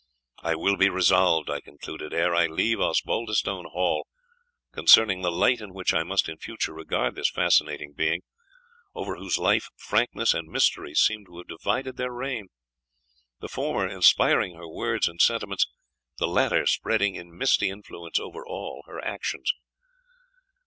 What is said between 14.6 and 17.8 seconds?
words and sentiments the latter spreading in misty